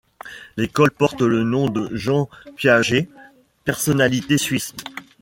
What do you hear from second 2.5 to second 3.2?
Piaget,